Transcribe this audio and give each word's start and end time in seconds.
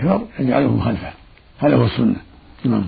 محور 0.00 0.26
يجعله 0.38 0.80
خلفه 0.80 1.12
هذا 1.58 1.76
هو 1.76 1.84
السنة. 1.84 2.16
نعم. 2.64 2.86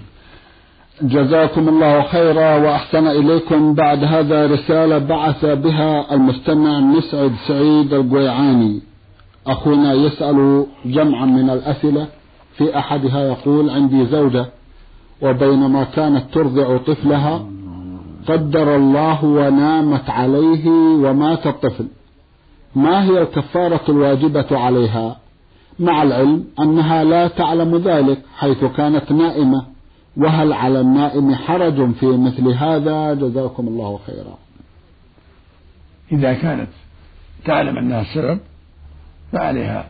جزاكم 1.03 1.69
الله 1.69 2.03
خيرا 2.03 2.57
وأحسن 2.57 3.07
إليكم. 3.07 3.75
بعد 3.75 4.05
هذا 4.05 4.47
رسالة 4.47 4.99
بعث 4.99 5.45
بها 5.45 6.15
المستمع 6.15 6.81
مسعد 6.81 7.33
سعيد 7.49 7.95
القويعاني. 7.95 8.83
أخونا 9.47 9.93
يسأل 9.93 10.67
جمعا 10.85 11.25
من 11.25 11.51
الأسئلة. 11.51 12.07
في 12.57 12.79
أحدها 12.79 13.21
يقول 13.21 13.71
عندي 13.71 14.07
زوجة 14.07 14.47
وبينما 15.23 15.85
كانت 15.85 16.25
ترضع 16.35 16.77
طفلها 16.77 17.47
قدر 18.29 18.77
الله 18.77 19.25
ونامت 19.25 20.11
عليه 20.11 20.69
ومات 21.05 21.47
الطفل. 21.47 21.87
ما 22.77 23.05
هي 23.05 23.23
الكفارة 23.23 23.81
الواجبة 23.89 24.59
عليها؟ 24.59 25.22
مع 25.83 26.03
العلم 26.03 26.45
أنها 26.61 27.05
لا 27.05 27.29
تعلم 27.29 27.77
ذلك 27.77 28.23
حيث 28.37 28.65
كانت 28.65 29.13
نائمة. 29.13 29.67
وهل 30.17 30.53
على 30.53 30.81
النائم 30.81 31.35
حرج 31.35 31.93
في 31.93 32.07
مثل 32.07 32.49
هذا؟ 32.49 33.15
جزاكم 33.15 33.69
الله 33.69 34.01
خيرا. 34.07 34.39
إذا 36.13 36.35
كانت 36.35 36.69
تعلم 37.45 37.79
أنها 37.79 38.01
السبب 38.01 38.41
فعليها 39.33 39.89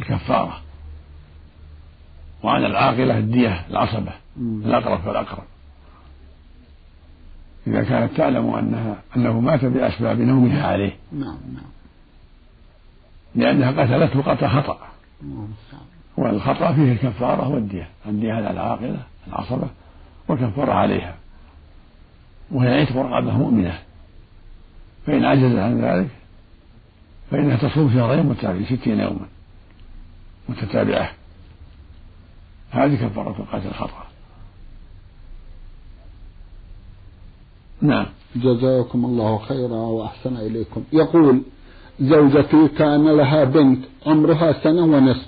الكفارة. 0.00 0.60
وعلى 2.42 2.66
العاقلة 2.66 3.18
الدية 3.18 3.66
العصبة 3.70 4.12
الأقرب 4.38 5.00
فالأقرب 5.00 5.44
إذا 7.66 7.82
كانت 7.82 8.16
تعلم 8.16 8.54
أنها 8.54 9.02
أنه 9.16 9.40
مات 9.40 9.64
بأسباب 9.64 10.20
نومها 10.20 10.66
عليه. 10.66 10.96
نعم 11.12 11.38
نعم. 11.54 11.70
لأنها 13.34 13.70
قتلته 13.70 14.22
قتل 14.22 14.48
خطأ. 14.48 14.78
والخطأ 16.16 16.72
فيه 16.72 16.92
الكفارة 16.92 17.48
والدية 17.48 17.88
الدية 18.06 18.32
على 18.32 18.50
العاقلة 18.50 19.02
العصبة 19.28 19.68
والكفارة 20.28 20.72
عليها. 20.72 21.14
وهي 22.50 22.80
عتق 22.80 22.96
رقبة 22.96 23.38
مؤمنة. 23.38 23.78
فإن 25.06 25.24
عجزت 25.24 25.58
عن 25.58 25.80
ذلك 25.80 26.08
فإنها 27.30 27.56
تصوم 27.56 27.92
شهرين 27.94 28.26
متتابعين 28.26 28.66
ستين 28.66 29.00
يوما 29.00 29.26
متتابعة. 30.48 31.10
هذه 32.70 32.94
كفارة 32.94 33.42
القتل 33.42 33.68
الخطأ. 33.68 34.06
نعم. 37.82 38.06
جزاكم 38.36 39.04
الله 39.04 39.38
خيرا 39.38 39.76
وأحسن 39.76 40.36
إليكم. 40.36 40.84
يقول 40.92 41.42
زوجتي 42.00 42.68
كان 42.78 43.08
لها 43.08 43.44
بنت 43.44 43.84
عمرها 44.06 44.52
سنة 44.52 44.82
ونصف. 44.82 45.26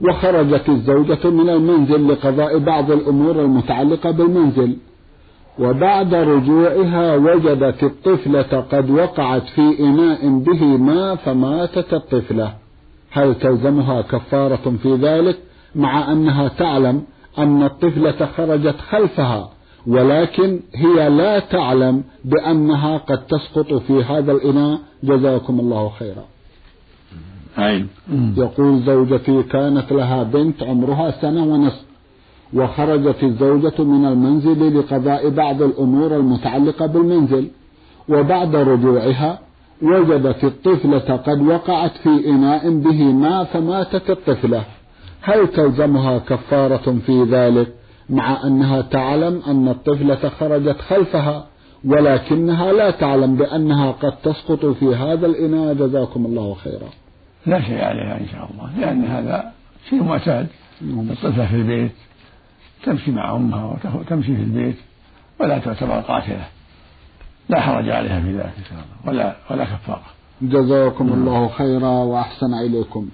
وخرجت 0.00 0.68
الزوجة 0.68 1.30
من 1.30 1.48
المنزل 1.48 2.08
لقضاء 2.08 2.58
بعض 2.58 2.90
الأمور 2.90 3.40
المتعلقة 3.40 4.10
بالمنزل. 4.10 4.76
وبعد 5.58 6.14
رجوعها 6.14 7.16
وجدت 7.16 7.82
الطفلة 7.82 8.66
قد 8.72 8.90
وقعت 8.90 9.42
في 9.42 9.80
إناء 9.80 10.38
به 10.38 10.64
ماء 10.64 11.14
فماتت 11.14 11.94
الطفلة. 11.94 12.54
هل 13.10 13.34
تلزمها 13.34 14.02
كفارة 14.02 14.76
في 14.82 14.94
ذلك؟ 14.94 15.38
مع 15.74 16.12
أنها 16.12 16.48
تعلم 16.48 17.02
أن 17.38 17.62
الطفلة 17.62 18.28
خرجت 18.36 18.76
خلفها. 18.90 19.57
ولكن 19.88 20.60
هي 20.74 21.08
لا 21.08 21.38
تعلم 21.38 22.02
بأنها 22.24 22.98
قد 22.98 23.26
تسقط 23.26 23.74
في 23.74 24.04
هذا 24.04 24.32
الإناء. 24.32 24.78
جزاكم 25.02 25.60
الله 25.60 25.88
خيرا. 25.88 26.24
أين 27.58 27.88
يقول 28.36 28.82
زوجتي 28.82 29.42
كانت 29.42 29.92
لها 29.92 30.22
بنت 30.22 30.62
عمرها 30.62 31.10
سنة 31.10 31.44
ونصف 31.44 31.84
وخرجت 32.54 33.22
الزوجة 33.22 33.82
من 33.82 34.04
المنزل 34.04 34.78
لقضاء 34.78 35.28
بعض 35.28 35.62
الأمور 35.62 36.16
المتعلقة 36.16 36.86
بالمنزل. 36.86 37.48
وبعد 38.08 38.56
رجوعها 38.56 39.38
وجدت 39.82 40.44
الطفلة 40.44 41.16
قد 41.16 41.42
وقعت 41.42 41.92
في 42.02 42.28
إناء 42.30 42.70
به 42.70 43.04
ماء 43.04 43.44
فماتت 43.44 44.10
الطفلة. 44.10 44.62
هل 45.20 45.48
تلزمها 45.48 46.18
كفارة 46.18 46.96
في 47.06 47.22
ذلك؟ 47.22 47.77
مع 48.10 48.46
أنها 48.46 48.80
تعلم 48.80 49.42
أن 49.46 49.68
الطفلة 49.68 50.28
خرجت 50.28 50.80
خلفها 50.80 51.46
ولكنها 51.84 52.72
لا 52.72 52.90
تعلم 52.90 53.36
بأنها 53.36 53.90
قد 53.90 54.12
تسقط 54.16 54.66
في 54.66 54.94
هذا 54.94 55.26
الإناء. 55.26 55.74
جزاكم 55.74 56.26
الله 56.26 56.54
خيرا. 56.54 56.88
لا 57.46 57.60
شيء 57.60 57.84
عليها 57.84 58.20
إن 58.20 58.26
شاء 58.32 58.50
الله 58.50 58.70
لأن 58.80 59.04
هذا 59.04 59.52
شيء 59.90 60.02
معتاد 60.02 60.46
الطفلة 60.82 61.46
في 61.46 61.56
البيت 61.56 61.92
تمشي 62.84 63.10
مع 63.10 63.36
أمها 63.36 63.78
وتمشي 63.94 64.36
في 64.36 64.42
البيت 64.42 64.76
ولا 65.40 65.58
تعتبر 65.58 66.00
قاتلة. 66.00 66.44
لا 67.48 67.60
حرج 67.60 67.88
عليها 67.88 68.20
في 68.20 68.32
ذلك 68.32 68.52
إن 68.58 68.64
شاء 68.70 68.78
الله 68.78 69.12
ولا 69.12 69.36
ولا 69.50 69.64
كفارة. 69.64 70.02
جزاكم 70.42 71.12
الله 71.12 71.48
خيرا 71.48 71.88
وأحسن 71.88 72.54
إليكم. 72.54 73.08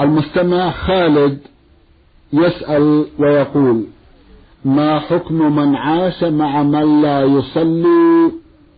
المستمع 0.00 0.70
خالد 0.70 1.40
يسأل 2.32 3.06
ويقول 3.18 3.86
ما 4.64 4.98
حكم 5.00 5.56
من 5.56 5.76
عاش 5.76 6.24
مع 6.24 6.62
من 6.62 7.02
لا 7.02 7.22
يصلي 7.22 8.32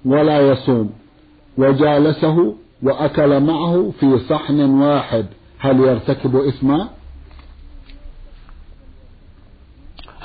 ولا 0.05 0.41
يصوم؟ 0.41 0.91
وجالسه 1.59 2.55
وأكل 2.83 3.41
معه 3.41 3.93
في 4.01 4.19
صحن 4.19 4.61
واحد. 4.61 5.27
هل 5.59 5.81
يرتكب 5.81 6.37
إثما؟ 6.37 6.89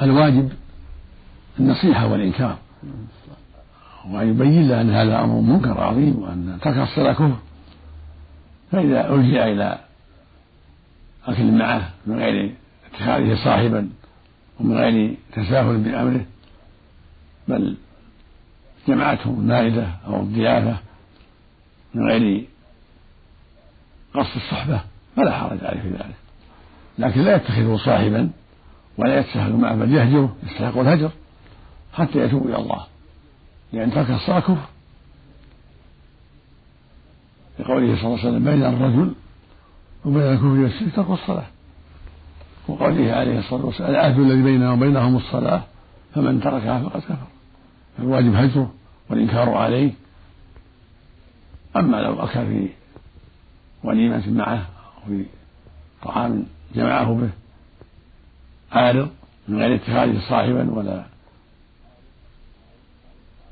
الواجب 0.01 0.49
النصيحة 1.59 2.11
والإنكار. 2.11 2.57
وأن 4.11 4.29
يبين 4.29 4.69
له 4.69 4.81
أن 4.81 4.89
هذا 4.89 5.23
أمر 5.23 5.41
منكر 5.41 5.81
عظيم 5.81 6.19
وأن 6.19 6.57
ترك 6.61 6.77
الصلاة 6.77 7.13
كفر. 7.13 7.35
فإذا 8.71 9.13
ألجأ 9.13 9.51
إلى 9.51 9.79
أكل 11.27 11.51
معه 11.51 11.89
من 12.07 12.19
غير 12.19 12.51
اتخاذه 12.93 13.35
صاحبا 13.43 13.89
ومن 14.59 14.77
غير 14.77 15.15
تساهل 15.33 15.77
بأمره 15.77 16.25
بل 17.47 17.75
جمعته 18.87 19.29
النائدة 19.29 19.87
أو 20.07 20.21
الضيافة 20.21 20.77
من 21.93 22.07
غير 22.07 22.45
قصد 24.13 24.35
الصحبة 24.35 24.81
فلا 25.15 25.31
حرج 25.31 25.63
عليه 25.63 25.81
في 25.81 25.89
ذلك. 25.89 26.15
لكن 26.99 27.21
لا 27.21 27.35
يتخذه 27.35 27.79
صاحبا 27.85 28.29
ولا 28.97 29.19
يتساهل 29.19 29.53
معه 29.53 29.75
بل 29.75 29.93
يهجره 29.93 30.35
يستحق 30.43 30.77
الهجر 30.77 31.11
حتى 31.93 32.19
يتوب 32.19 32.47
إلى 32.47 32.55
الله. 32.55 32.85
لأن 33.73 33.91
ترك 33.91 34.09
الصلاة 34.09 34.39
كفر. 34.39 34.67
لقوله 37.59 37.95
صلى 37.95 38.05
الله 38.05 38.19
عليه 38.19 38.29
وسلم 38.29 38.43
بين 38.43 38.63
الرجل 38.63 39.13
وبين 40.05 40.21
الكفر 40.21 40.45
والشرك 40.45 40.95
ترك 40.95 41.09
الصلاة. 41.09 41.45
وقوله 42.67 43.11
عليه 43.11 43.39
الصلاة 43.39 43.65
والسلام 43.65 43.89
العهد 43.89 44.19
الذي 44.19 44.41
بيننا 44.41 44.71
وبينهم 44.71 45.15
الصلاة 45.15 45.61
فمن 46.15 46.41
تركها 46.41 46.79
فقد 46.83 47.01
كفر. 47.01 47.27
الواجب 47.99 48.35
هجره 48.35 48.73
والإنكار 49.09 49.49
عليه. 49.49 49.91
أما 51.75 51.97
لو 51.97 52.13
أكل 52.23 52.45
في 52.45 52.69
وليمة 53.83 54.29
معه 54.29 54.57
أو 54.57 55.07
في 55.07 55.25
طعام 56.03 56.45
جمعه 56.75 57.13
به 57.13 57.29
عارض 58.71 59.09
من 59.47 59.59
غير 59.59 59.75
اتخاذه 59.75 60.19
صاحبا 60.29 60.71
ولا 60.71 61.03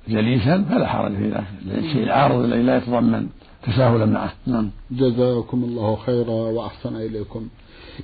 جليسا 0.07 0.63
فلا 0.69 0.87
حرج 0.87 1.15
في 1.15 1.29
ذلك. 1.29 1.43
الشيء 1.65 2.03
العارض 2.03 2.43
الذي 2.43 2.61
لا 2.61 2.77
يتضمن 2.77 3.29
تساهلا 3.63 4.05
معه. 4.05 4.33
نعم. 4.47 4.69
جزاكم 4.91 5.63
الله 5.63 5.95
خيرا 5.95 6.29
وأحسن 6.29 6.95
إليكم. 6.95 7.47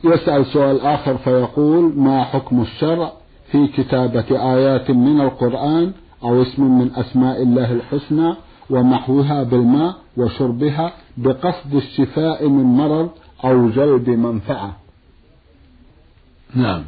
يسأل 0.04 0.46
سؤال 0.46 0.82
آخر 0.82 1.18
فيقول 1.18 1.94
ما 1.96 2.24
حكم 2.24 2.62
الشرع 2.62 3.12
في 3.52 3.68
كتابة 3.68 4.54
آيات 4.54 4.92
من 4.92 5.22
القرآن 5.22 5.92
أو 6.24 6.42
اسم 6.42 6.80
من 6.80 6.92
أسماء 6.96 7.44
الله 7.44 7.72
الحسنى 7.72 8.34
ومحوها 8.70 9.44
بالماء 9.44 9.96
وشربها 10.18 10.94
بقصد 11.18 11.74
الشفاء 11.76 12.48
من 12.48 12.64
مرض 12.64 13.10
أو 13.46 13.70
جلب 13.70 14.10
منفعة 14.10 14.78
نعم. 16.56 16.84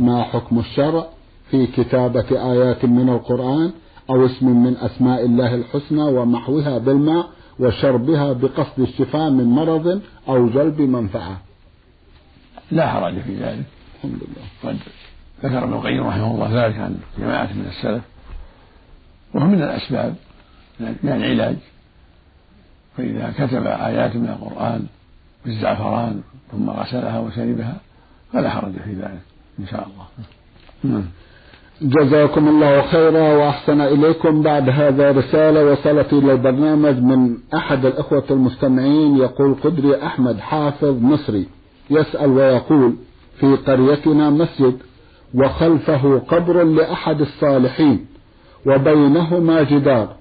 ما 0.00 0.22
حكم 0.22 0.58
الشرع 0.58 1.06
في 1.50 1.66
كتابة 1.66 2.52
آيات 2.52 2.84
من 2.84 3.08
القرآن 3.08 3.72
أو 4.10 4.26
اسم 4.26 4.62
من 4.64 4.76
أسماء 4.76 5.24
الله 5.24 5.54
الحسنى 5.54 6.02
ومحوها 6.02 6.78
بالماء 6.78 7.26
وشربها 7.60 8.32
بقصد 8.32 8.80
الشفاء 8.80 9.30
من 9.30 9.44
مرض 9.44 10.00
أو 10.28 10.48
جلب 10.48 10.80
منفعة 10.80 11.40
لا 12.72 12.88
حرج 12.88 13.14
في 13.20 13.34
ذلك. 13.36 13.64
الحمد 13.96 14.20
لله. 14.22 14.46
قد 14.62 14.78
ذكر 15.44 15.64
ابن 15.64 15.72
القيم 15.72 16.06
رحمه 16.06 16.34
الله 16.34 16.66
ذلك 16.66 16.78
عن 16.78 16.96
جماعة 17.18 17.52
من 17.52 17.66
السلف 17.68 18.02
وهو 19.34 19.46
من 19.46 19.62
الأسباب 19.62 20.14
من 20.80 21.12
العلاج. 21.12 21.56
فإذا 22.96 23.32
كتب 23.38 23.66
آيات 23.66 24.16
من 24.16 24.28
القرآن 24.28 24.86
بالزعفران 25.44 26.20
ثم 26.52 26.70
غسلها 26.70 27.18
وشربها 27.18 27.76
فلا 28.32 28.50
حرج 28.50 28.72
في 28.72 28.92
ذلك 28.92 29.22
إن 29.58 29.66
شاء 29.66 29.86
الله. 29.86 30.06
نعم. 30.84 31.04
جزاكم 31.82 32.48
الله 32.48 32.82
خيرا 32.82 33.34
وأحسن 33.34 33.80
إليكم. 33.80 34.42
بعد 34.42 34.68
هذا 34.68 35.10
رسالة 35.10 35.64
وصلت 35.64 36.12
إلى 36.12 36.32
البرنامج 36.32 36.96
من 36.98 37.38
أحد 37.54 37.84
الأخوة 37.84 38.24
المستمعين 38.30 39.16
يقول 39.16 39.54
قدري 39.54 40.06
أحمد 40.06 40.40
حافظ 40.40 41.02
مصري. 41.02 41.46
يسأل 41.90 42.30
ويقول 42.30 42.96
في 43.40 43.56
قريتنا 43.56 44.30
مسجد 44.30 44.78
وخلفه 45.34 46.18
قبر 46.18 46.62
لأحد 46.62 47.20
الصالحين 47.20 48.06
وبينهما 48.66 49.62
جدار 49.62 50.16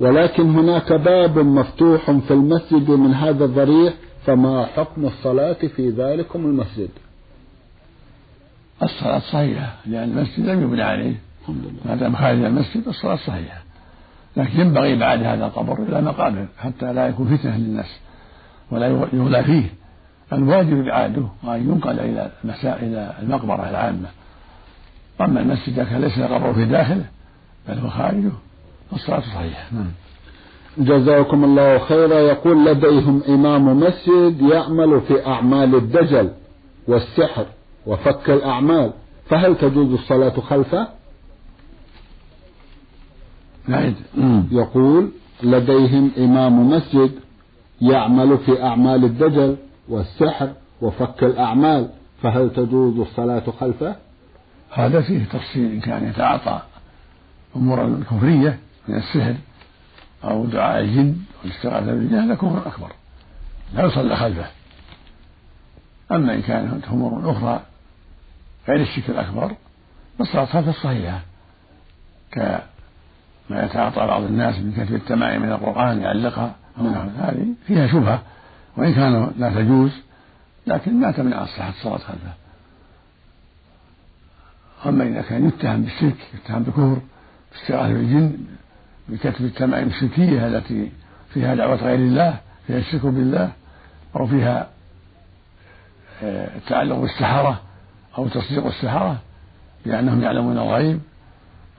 ولكن 0.00 0.50
هناك 0.50 0.92
باب 0.92 1.38
مفتوح 1.38 2.10
في 2.10 2.30
المسجد 2.30 2.90
من 2.90 3.14
هذا 3.14 3.44
الضريح 3.44 3.94
فما 4.26 4.66
حكم 4.66 5.04
الصلاة 5.04 5.52
في 5.52 5.90
ذلكم 5.90 6.44
المسجد؟ 6.44 6.88
الصلاة 8.82 9.18
صحيحة 9.18 9.74
لأن 9.86 10.18
المسجد 10.18 10.46
لم 10.46 10.62
يبنى 10.62 10.82
عليه. 10.82 11.14
ما 11.84 11.94
دام 11.94 12.16
خارج 12.16 12.44
المسجد 12.44 12.88
الصلاة 12.88 13.16
صحيحة. 13.16 13.62
لكن 14.36 14.60
ينبغي 14.60 14.96
بعد 14.96 15.22
هذا 15.22 15.46
القبر 15.46 15.82
إلى 15.82 16.02
مقابر 16.02 16.46
حتى 16.58 16.92
لا 16.92 17.08
يكون 17.08 17.36
فتنة 17.36 17.56
للناس 17.56 18.00
ولا 18.70 18.86
يغلى 19.12 19.44
فيه. 19.44 19.79
الواجب 20.32 20.78
إبعاده 20.78 21.22
وأن 21.44 21.60
ينقل 21.68 22.00
إلى 22.00 22.30
إلى 22.64 23.14
المقبرة 23.22 23.70
العامة. 23.70 24.08
أما 25.20 25.40
المسجد 25.40 25.76
كان 25.76 26.00
ليس 26.00 26.18
القبر 26.18 26.52
في 26.52 26.64
داخله 26.64 27.04
بل 27.68 27.78
هو 27.78 27.88
خارجه 27.88 28.30
فالصلاة 28.90 29.20
صحيحة. 29.20 29.64
نعم. 29.72 29.90
جزاكم 30.78 31.44
الله 31.44 31.78
خيرا. 31.78 32.14
يقول 32.14 32.66
لديهم 32.66 33.22
إمام 33.28 33.80
مسجد 33.80 34.40
يعمل 34.40 35.00
في 35.00 35.26
أعمال 35.26 35.74
الدجل 35.74 36.30
والسحر 36.86 37.46
وفك 37.86 38.30
الأعمال. 38.30 38.92
فهل 39.28 39.56
تجوز 39.56 39.92
الصلاة 39.92 40.40
خلفه؟ 40.40 40.88
نعم 43.68 43.94
يقول 44.52 45.10
لديهم 45.42 46.10
إمام 46.18 46.70
مسجد 46.70 47.10
يعمل 47.80 48.38
في 48.38 48.62
أعمال 48.62 49.04
الدجل 49.04 49.56
والسحر 49.90 50.52
وفك 50.80 51.24
الأعمال 51.24 51.90
فهل 52.22 52.50
تجوز 52.52 52.98
الصلاة 52.98 53.42
خلفه؟ 53.60 53.96
هذا 54.70 55.00
فيه 55.00 55.24
تفصيل 55.24 55.72
إن 55.72 55.80
كان 55.80 56.08
يتعاطى 56.08 56.62
أمورا 57.56 58.00
كفرية 58.10 58.58
من 58.88 58.94
السحر 58.96 59.34
أو 60.24 60.46
دعاء 60.46 60.80
الجن 60.80 61.16
والاستغاثة 61.42 61.92
بالجن 61.92 62.18
هذا 62.18 62.34
كفر 62.34 62.66
أكبر 62.66 62.92
لا 63.74 63.84
يصلى 63.84 64.16
خلفه. 64.16 64.46
أما 66.12 66.34
إن 66.34 66.42
كانت 66.42 66.84
أمور 66.88 67.30
أخرى 67.30 67.60
غير 68.68 68.80
الشرك 68.80 69.10
الأكبر 69.10 69.52
فالصلاة 70.18 70.44
خلفه 70.44 70.72
صحيحة. 70.72 71.20
كما 72.32 72.62
يتعاطى 73.50 74.06
بعض 74.06 74.22
الناس 74.22 74.58
من 74.58 74.72
كتب 74.72 74.94
التمائم 74.94 75.42
من 75.42 75.52
القرآن 75.52 76.02
يعلقها 76.02 76.54
هذه 77.18 77.46
فيها 77.66 77.86
شبهة. 77.86 78.22
وإن 78.76 78.94
كان 78.94 79.32
لا 79.38 79.54
تجوز 79.54 79.90
لكن 80.66 81.00
ما 81.00 81.10
تمنع 81.10 81.46
صحة 81.46 81.68
الصلاة 81.68 81.98
خلفه. 81.98 82.32
أما 84.86 85.04
إذا 85.04 85.22
كان 85.22 85.48
يتهم 85.48 85.82
بالشرك 85.82 86.16
يتهم 86.34 86.62
بالكفر 86.62 86.98
باستغاثة 87.52 87.92
بالجن 87.92 88.38
بكتب 89.08 89.44
التمائم 89.44 89.88
الشركية 89.88 90.46
التي 90.46 90.90
فيها 91.34 91.54
دعوة 91.54 91.74
غير 91.74 91.98
الله 91.98 92.40
فيها 92.66 92.78
الشرك 92.78 93.06
بالله 93.06 93.52
أو 94.16 94.26
فيها 94.26 94.68
آه، 96.22 96.56
التعلق 96.56 96.96
بالسحرة 96.96 97.60
أو 98.18 98.28
تصديق 98.28 98.66
السحرة 98.66 99.18
بأنهم 99.86 100.22
يعلمون 100.22 100.58
الغيب 100.58 101.00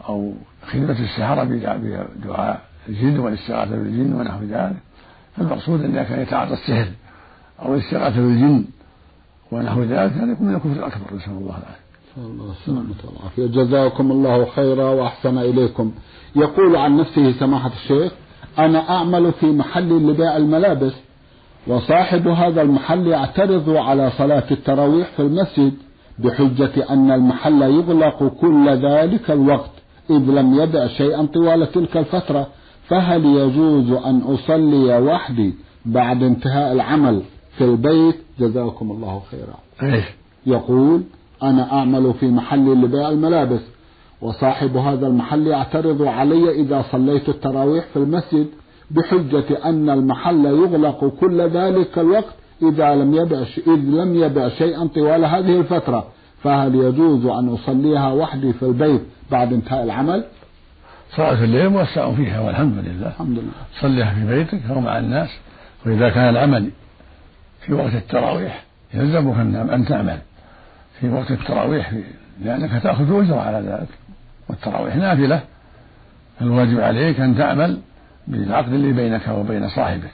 أو 0.09 0.33
خدمة 0.67 0.99
السحرة 0.99 1.43
بدعاء 1.43 2.61
الجن 2.89 3.19
والاستغاثة 3.19 3.75
بالجن 3.75 4.13
ونحو 4.13 4.43
ذلك. 4.43 4.75
فالمقصود 5.37 5.83
أن 5.83 6.03
كان 6.03 6.21
يتعاطى 6.21 6.53
السحر 6.53 6.87
أو 7.61 7.73
الاستغاثة 7.73 8.15
بالجن 8.15 8.65
ونحو 9.51 9.81
ذلك 9.81 9.93
هذا 10.13 10.31
يكون 10.31 10.47
من 10.47 10.55
الكفر 10.55 10.71
الأكبر 10.71 11.15
نسأل 11.15 11.31
الله 11.31 11.57
العافية. 11.57 11.81
الله 12.17 12.51
السلامة 12.51 12.95
والعافية 13.03 13.63
جزاكم 13.63 14.11
الله 14.11 14.45
خيرا 14.45 14.89
وأحسن 14.89 15.37
إليكم. 15.37 15.91
يقول 16.35 16.75
عن 16.75 16.97
نفسه 16.97 17.31
سماحة 17.31 17.71
الشيخ 17.83 18.11
أنا 18.59 18.89
أعمل 18.89 19.31
في 19.31 19.45
محل 19.45 19.89
لبيع 19.89 20.37
الملابس 20.37 20.93
وصاحب 21.67 22.27
هذا 22.27 22.61
المحل 22.61 23.07
يعترض 23.07 23.69
على 23.69 24.11
صلاة 24.17 24.43
التراويح 24.51 25.07
في 25.15 25.21
المسجد 25.21 25.73
بحجة 26.19 26.89
أن 26.89 27.11
المحل 27.11 27.61
يغلق 27.61 28.23
كل 28.23 28.69
ذلك 28.69 29.31
الوقت 29.31 29.71
إذ 30.09 30.15
لم 30.15 30.53
يبع 30.59 30.87
شيئا 30.87 31.25
طوال 31.25 31.71
تلك 31.71 31.97
الفترة. 31.97 32.47
فهل 32.91 33.25
يجوز 33.25 33.91
أن 33.91 34.21
أصلي 34.21 34.99
وحدي 34.99 35.53
بعد 35.85 36.23
انتهاء 36.23 36.73
العمل 36.73 37.21
في 37.57 37.63
البيت؟ 37.63 38.15
جزاكم 38.39 38.91
الله 38.91 39.21
خيرا. 39.31 39.55
يقول 40.45 41.01
أنا 41.43 41.73
أعمل 41.73 42.13
في 42.13 42.27
محل 42.27 42.83
لبيع 42.83 43.09
الملابس 43.09 43.59
وصاحب 44.21 44.77
هذا 44.77 45.07
المحل 45.07 45.47
يعترض 45.47 46.01
علي 46.01 46.51
إذا 46.51 46.85
صليت 46.91 47.29
التراويح 47.29 47.85
في 47.93 47.99
المسجد 47.99 48.47
بحجة 48.91 49.65
أن 49.65 49.89
المحل 49.89 50.45
يغلق 50.45 51.13
كل 51.21 51.41
ذلك 51.41 51.99
الوقت 51.99 52.35
إذا 52.61 52.95
لم 52.95 53.13
يبع 53.13 53.37
إذ 53.67 53.79
لم 53.79 54.23
يبع 54.23 54.47
شيئا 54.49 54.87
طوال 54.95 55.25
هذه 55.25 55.57
الفترة. 55.59 56.07
فهل 56.43 56.75
يجوز 56.75 57.25
أن 57.25 57.49
أصليها 57.49 58.13
وحدي 58.13 58.53
في 58.53 58.63
البيت 58.63 59.01
بعد 59.31 59.53
انتهاء 59.53 59.83
العمل؟ 59.83 60.23
صلاة 61.15 61.43
الليل 61.43 61.69
موسع 61.69 62.11
فيها 62.15 62.39
والحمد 62.39 62.77
لله. 62.77 63.07
الحمد 63.07 63.37
لله. 63.37 63.51
صليها 63.79 64.13
في 64.13 64.27
بيتك 64.27 64.59
أو 64.69 64.81
مع 64.81 64.97
الناس. 64.97 65.29
وإذا 65.85 66.09
كان 66.09 66.29
العمل 66.29 66.69
في 67.61 67.73
وقت 67.73 67.93
التراويح 67.93 68.63
يلزمك 68.93 69.37
أن 69.73 69.85
تعمل 69.85 70.17
في 70.99 71.09
وقت 71.09 71.31
التراويح 71.31 71.93
لأنك 72.43 72.83
تأخذ 72.83 73.21
أجرة 73.21 73.41
على 73.41 73.57
ذلك. 73.57 73.89
والتراويح 74.49 74.95
نافلة. 74.95 75.41
الواجب 76.41 76.79
عليك 76.79 77.19
أن 77.19 77.37
تعمل 77.37 77.79
بالعقد 78.27 78.73
اللي 78.73 78.93
بينك 78.93 79.27
وبين 79.27 79.69
صاحبك. 79.69 80.11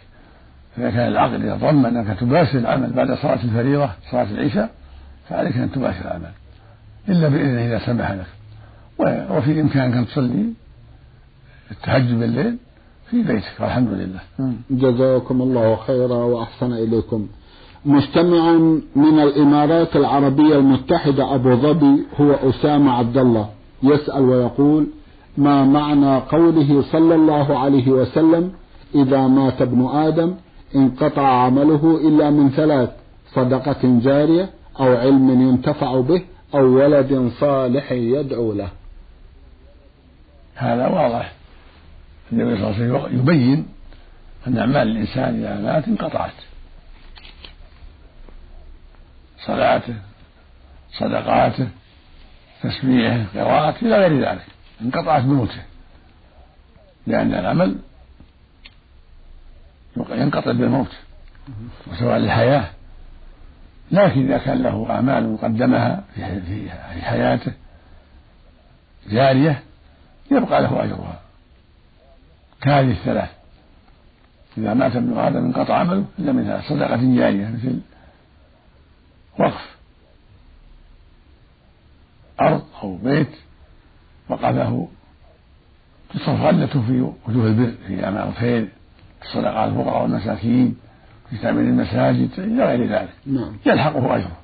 إذا 0.77 0.89
كان 0.89 1.07
العقد 1.07 1.43
يتضمن 1.43 1.97
أنك 1.97 2.19
تباشر 2.19 2.57
العمل 2.57 2.93
بعد 2.93 3.11
صلاة 3.11 3.43
الفريضة 3.43 3.89
صلاة 4.11 4.27
العشاء 4.31 4.69
فعليك 5.29 5.57
أن 5.57 5.71
تباشر 5.71 6.05
العمل. 6.05 6.31
إلا 7.09 7.27
بإذنه 7.27 7.65
إذا 7.65 7.79
سمح 7.79 8.11
لك. 8.11 8.27
وفي 9.29 9.61
إمكانك 9.61 9.95
أن 9.95 10.05
تصلي 10.07 10.53
التهجد 11.71 12.19
بالليل 12.19 12.57
في 13.09 13.23
بيتك 13.23 13.55
والحمد 13.59 13.89
لله. 13.89 14.21
جزاكم 14.71 15.41
الله 15.41 15.75
خيرا 15.75 16.15
وأحسن 16.15 16.73
إليكم. 16.73 17.27
مستمع 17.85 18.51
من 18.95 19.19
الإمارات 19.19 19.95
العربية 19.95 20.55
المتحدة 20.55 21.35
أبو 21.35 21.55
ظبي 21.55 22.05
هو 22.21 22.31
أسامة 22.49 22.91
عبد 22.91 23.17
الله 23.17 23.49
يسأل 23.83 24.23
ويقول 24.23 24.87
ما 25.37 25.63
معنى 25.65 26.17
قوله 26.17 26.81
صلى 26.81 27.15
الله 27.15 27.59
عليه 27.59 27.89
وسلم 27.89 28.51
إذا 28.95 29.27
مات 29.27 29.61
ابن 29.61 29.85
آدم 29.85 30.33
انقطع 30.75 31.27
عمله 31.27 31.99
إلا 32.07 32.29
من 32.29 32.49
ثلاث 32.49 32.89
صدقة 33.33 33.99
جارية 33.99 34.49
أو 34.79 34.95
علم 34.95 35.41
ينتفع 35.49 35.99
به 35.99 36.21
أو 36.55 36.65
ولد 36.65 37.31
صالح 37.39 37.91
يدعو 37.91 38.53
له؟ 38.53 38.69
هذا 40.55 40.87
واضح. 40.87 41.36
النبي 42.31 42.57
صلى 42.57 42.69
الله 42.69 42.75
عليه 42.75 43.05
وسلم 43.05 43.19
يبين 43.19 43.67
أن 44.47 44.57
أعمال 44.57 44.87
الإنسان 44.87 45.35
إذا 45.35 45.55
مات 45.55 45.87
انقطعت. 45.87 46.33
صلاته 49.39 49.95
صدقاته 50.91 51.67
تسبيحه 52.63 53.25
قراءته 53.35 53.79
إلى 53.81 53.95
غير 53.97 54.29
ذلك 54.29 54.45
انقطعت 54.81 55.23
بموته. 55.23 55.63
لأن 57.07 57.33
العمل 57.33 57.77
ينقطع 60.09 60.51
بالموت 60.51 60.91
وسواء 61.87 62.17
للحياة. 62.17 62.65
لكن 63.91 64.25
إذا 64.25 64.37
كان 64.37 64.63
له 64.63 64.87
أعمال 64.89 65.37
قدمها 65.41 66.03
في 66.15 67.01
حياته 67.01 67.51
جارية 69.09 69.63
يبقى 70.31 70.61
له 70.61 70.83
أجرها. 70.83 71.19
كهذه 72.61 72.91
الثلاث. 72.91 73.29
إذا 74.57 74.73
مات 74.73 74.95
ابن 74.95 75.17
آدم 75.17 75.45
انقطع 75.45 75.75
عمله 75.75 76.05
إلا 76.19 76.31
من 76.31 76.61
صدقة 76.69 77.15
جارية 77.15 77.47
مثل 77.47 77.79
وقف. 79.39 79.77
أرض 82.41 82.63
أو 82.83 82.97
بيت 82.97 83.29
وقفه 84.29 84.87
تصرف 86.13 86.41
غلته 86.41 86.81
في 86.81 87.11
وجوه 87.27 87.47
البر 87.47 87.73
في 87.87 88.05
أعمال 88.05 88.27
الخير 88.27 88.67
في 89.19 89.25
الصدقات 89.25 89.69
الفقراء 89.69 90.01
والمساكين 90.01 90.77
في 91.29 91.37
تأمين 91.37 91.67
المساجد 91.67 92.29
إلى 92.37 92.65
غير 92.65 92.87
ذلك. 92.87 93.13
نعم. 93.25 93.57
يلحقه 93.65 94.15
أجره. 94.15 94.37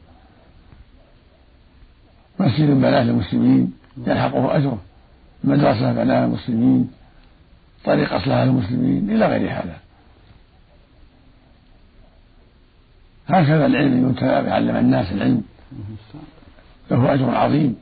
مسجد 2.40 2.70
بناه 2.70 3.04
للمسلمين 3.04 3.74
يلحقه 4.08 4.58
أجره. 4.58 4.78
مدرسة 5.44 5.94
بناها 5.94 6.26
المسلمين 6.26 6.92
طريق 7.86 8.14
أصلها 8.14 8.44
المسلمين 8.44 9.10
إلى 9.10 9.28
غير 9.28 9.52
هذا. 9.52 9.80
هكذا 13.28 13.66
العلم 13.66 14.10
يتابع 14.10 14.54
علم 14.54 14.76
الناس 14.76 15.12
العلم. 15.12 15.44
له 16.92 17.14
أجر 17.14 17.36
عظيم 17.36 17.76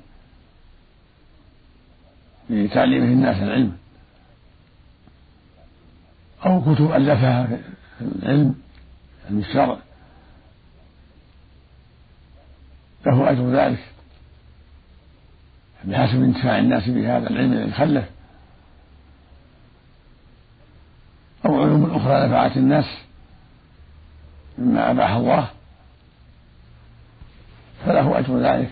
لتعليمه 2.50 3.05
الناس 3.05 3.43
العلم. 3.43 3.77
أو 6.46 6.62
كتب 6.62 6.91
ألفها 6.91 7.46
في 7.46 7.60
العلم 8.01 8.55
علم 9.29 9.39
الشرع. 9.39 9.77
له 13.05 13.31
أجر 13.31 13.51
ذلك. 13.51 13.84
بحسب 15.84 16.24
انتفاع 16.24 16.60
الناس 16.60 16.89
بهذا 16.89 17.29
العلم 17.29 17.53
الذي 17.53 17.72
خلف. 17.72 18.05
أو 21.45 21.62
علوم 21.62 21.95
أخرى 21.95 22.27
نفعت 22.27 22.57
الناس 22.57 22.86
مما 24.57 24.91
أباح 24.91 25.12
الله 25.12 25.50
فله 27.86 28.19
أجر 28.19 28.39
ذلك 28.39 28.69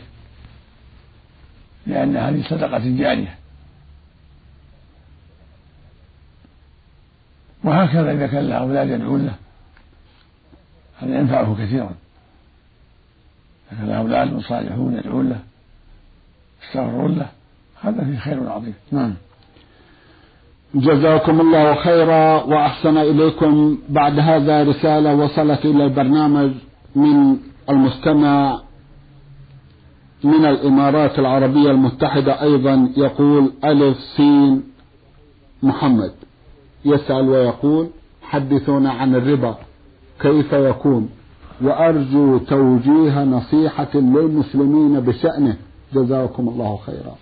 لأن 1.87 2.17
هذه 2.17 2.43
صدقة 2.49 2.97
جارية. 2.97 3.35
وهكذا 7.63 8.11
إذا 8.11 8.27
كان 8.27 8.49
له 8.49 8.55
أولاد 8.55 8.89
يدعون 8.89 9.25
له 9.25 9.35
هذا 11.01 11.19
ينفعه 11.19 11.55
كثيرا. 11.55 11.95
إذا 13.71 13.79
كان 13.79 13.87
له 13.87 13.97
أولاد 13.97 14.39
صالحون 14.39 14.97
يدعون 14.97 15.29
له 15.29 15.39
يستغفرون 16.63 17.15
له 17.15 17.29
هذا 17.81 18.03
فيه 18.03 18.19
خير 18.19 18.49
عظيم. 18.49 18.73
نعم. 18.91 19.15
جزاكم 20.75 21.41
الله 21.41 21.75
خيرا 21.75 22.43
وأحسن 22.43 22.97
إليكم 22.97 23.77
بعد 23.89 24.19
هذا 24.19 24.63
رسالة 24.63 25.15
وصلت 25.15 25.65
إلى 25.65 25.83
البرنامج 25.83 26.51
من 26.95 27.37
المستمع 27.69 28.59
من 30.23 30.45
الإمارات 30.45 31.19
العربية 31.19 31.71
المتحدة 31.71 32.41
أيضا 32.41 32.89
يقول 32.97 33.51
ألف 33.63 33.97
سين 34.17 34.63
محمد. 35.63 36.11
يسأل 36.85 37.29
ويقول 37.29 37.89
حدثونا 38.21 38.91
عن 38.91 39.15
الربا 39.15 39.57
كيف 40.21 40.53
يكون؟ 40.53 41.09
وأرجو 41.61 42.37
توجيه 42.37 43.23
نصيحة 43.23 43.95
للمسلمين 43.95 44.99
بشأنه. 44.99 45.57
جزاكم 45.93 46.49
الله 46.49 46.79
خيرا. 46.85 47.15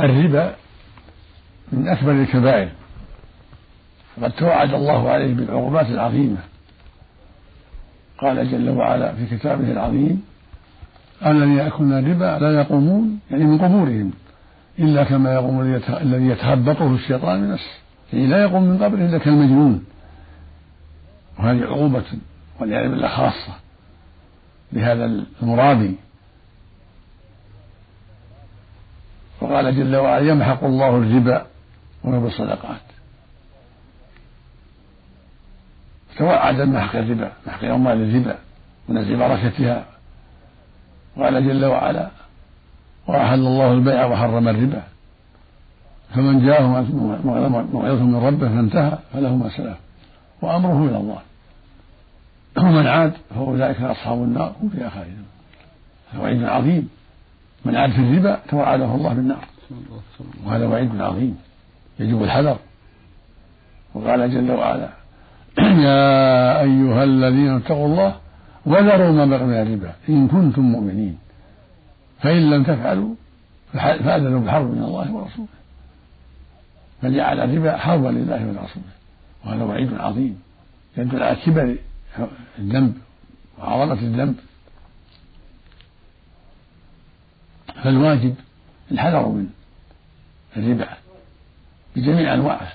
الربا 0.00 0.54
من 1.72 1.88
أكبر 1.88 2.12
الكبائر. 2.12 2.68
وقد 4.18 4.32
توعد 4.32 4.74
الله 4.74 5.10
عليه 5.10 5.34
بالعقوبات 5.34 5.86
العظيمة. 5.86 6.38
قال 8.22 8.50
جل 8.50 8.70
وعلا 8.70 9.14
في 9.14 9.36
كتابه 9.36 9.72
العظيم 9.72 10.22
الذين 11.26 11.58
يأكلون 11.58 11.92
الربا 11.92 12.38
لا 12.40 12.60
يقومون 12.60 13.20
يعني 13.30 13.44
من 13.44 13.58
قبورهم 13.58 14.10
إلا 14.78 15.04
كما 15.04 15.34
يقوم 15.34 15.60
الذي 15.88 16.26
يتخبطه 16.26 16.94
الشيطان 16.94 17.40
من 17.40 17.50
نفسه 17.50 17.70
يعني 18.12 18.26
لا 18.26 18.42
يقوم 18.42 18.62
من 18.62 18.82
قبره 18.82 18.98
إلا 18.98 19.18
كالمجنون. 19.18 19.84
وهذه 21.38 21.64
عقوبة 21.64 22.04
والعياذ 22.60 22.90
بالله 22.90 23.08
خاصة 23.08 23.52
لهذا 24.72 25.24
المرابي. 25.42 25.94
وقال 29.40 29.76
جل 29.76 29.96
وعلا 29.96 30.28
يمحق 30.28 30.64
الله 30.64 30.96
الربا 30.96 31.46
ويربي 32.04 32.26
الصدقات 32.26 32.80
توعد 36.18 36.60
بمحق 36.60 36.96
الربا 36.96 37.32
محق 37.46 37.64
أموال 37.64 38.02
الربا 38.02 38.38
ونزع 38.88 39.16
بركتها. 39.16 39.84
قال 41.16 41.48
جل 41.48 41.64
وعلا 41.64 42.10
وأحل 43.06 43.34
الله 43.34 43.72
البيع 43.72 44.06
وحرم 44.06 44.48
الربا. 44.48 44.82
فمن 46.14 46.46
جاءه 46.46 46.66
موعظة 47.72 48.04
من 48.04 48.16
ربه 48.26 48.48
فانتهى 48.48 48.98
فله 49.12 49.36
ما 49.36 49.48
سلف. 49.48 49.78
وأمره 50.42 50.88
إلى 50.88 50.96
الله. 50.96 51.18
ومن 52.56 52.86
عاد 52.86 53.12
فأولئك 53.30 53.80
أصحاب 53.80 54.18
النار 54.22 54.52
هم 54.62 54.68
فيها 54.68 54.90
خالدون. 54.90 55.26
وعيد 56.18 56.44
عظيم. 56.44 56.88
من 57.64 57.76
عاد 57.76 57.90
في 57.90 57.98
الربا 57.98 58.40
توعده 58.48 58.94
الله 58.94 59.12
بالنار. 59.12 59.44
وهذا 60.44 60.66
وعيد 60.66 61.00
عظيم. 61.00 61.38
يجب 62.02 62.22
الحذر. 62.22 62.58
وقال 63.94 64.30
جل 64.34 64.50
وعلا 64.50 64.88
يا 65.86 66.60
أيها 66.60 67.04
الذين 67.04 67.56
اتقوا 67.56 67.86
الله 67.86 68.16
وذروا 68.66 69.12
ما 69.12 69.26
بقي 69.26 69.44
من 69.44 69.54
الربا 69.54 69.92
إن 70.08 70.28
كنتم 70.28 70.62
مؤمنين. 70.62 71.18
فإن 72.20 72.50
لم 72.50 72.64
تفعلوا 72.64 73.14
فأذنوا 73.72 74.40
بحرب 74.40 74.70
من 74.70 74.82
الله 74.82 75.12
ورسوله. 75.12 75.48
فجعل 77.02 77.40
الربا 77.40 77.76
حربا 77.76 78.08
لله 78.08 78.46
ولرسوله. 78.46 78.92
وهذا 79.44 79.64
وعيد 79.64 79.94
عظيم. 79.94 80.42
يدل 80.96 81.22
على 81.22 81.36
كبر 81.36 81.76
الذنب 82.58 82.94
وعظمة 83.58 84.00
الذنب. 84.00 84.36
فالواجب 87.82 88.34
الحذر 88.92 89.28
من 89.28 89.46
الربا. 90.56 91.01
بجميع 91.96 92.34
أنواعه. 92.34 92.72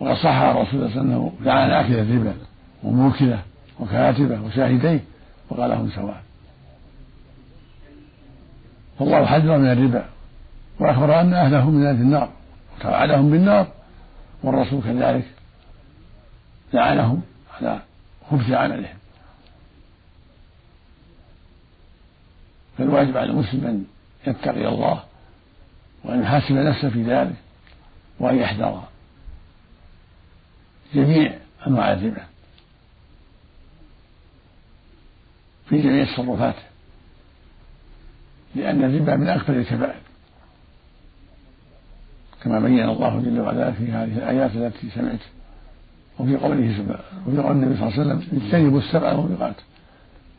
وقد 0.00 0.16
صح 0.16 0.26
عن 0.26 0.54
رسول 0.54 0.80
الله 0.80 0.94
صلى 0.94 1.00
الله 1.00 1.14
عليه 1.14 1.26
وسلم 1.26 1.46
لعن 1.46 1.70
آكل 1.70 1.94
الربا 1.94 2.34
وموكله 2.82 3.42
وكاتبه 3.80 4.40
وشاهديه 4.40 5.00
وقال 5.50 5.70
لهم 5.70 5.90
سواء. 5.90 6.22
فالله 8.98 9.26
حذر 9.26 9.58
من 9.58 9.72
الربا 9.72 10.04
وأخبر 10.80 11.20
أن 11.20 11.34
أهله 11.34 11.70
من 11.70 11.86
أهل 11.86 11.94
النار 11.94 12.30
وتوعدهم 12.76 13.30
بالنار 13.30 13.66
والرسول 14.42 14.82
كذلك 14.82 15.24
لعنهم 16.72 17.22
على 17.60 17.80
خبث 18.30 18.50
عملهم. 18.50 18.96
فالواجب 22.78 23.16
على 23.16 23.30
المسلم 23.30 23.66
أن 23.66 23.84
يتقي 24.26 24.68
الله 24.68 25.02
وأن 26.04 26.22
يحاسب 26.22 26.54
نفسه 26.54 26.90
في 26.90 27.02
ذلك 27.02 27.34
وأن 28.20 28.36
يحذر 28.36 28.82
جميع 30.94 31.38
أنواع 31.66 31.92
الربا 31.92 32.22
في 35.68 35.82
جميع 35.82 36.04
تصرفاته 36.04 36.62
لأن 38.54 38.84
الربا 38.84 39.16
من 39.16 39.28
أكبر 39.28 39.54
الكبائر. 39.54 40.00
كما 42.42 42.60
بين 42.60 42.88
الله 42.88 43.20
جل 43.20 43.40
وعلا 43.40 43.72
في 43.72 43.92
هذه 43.92 44.18
الآيات 44.18 44.56
التي 44.56 44.90
سمعت 44.90 45.20
وفي 46.18 46.36
قوله 46.36 46.78
سبحانه 46.78 47.26
وفي 47.26 47.38
قول 47.38 47.52
النبي 47.52 47.76
صلى 47.76 47.88
الله 47.88 48.00
عليه 48.00 48.02
وسلم 48.02 48.42
اجتنبوا 48.42 48.78
السبع 48.78 49.12
الموبقات. 49.12 49.54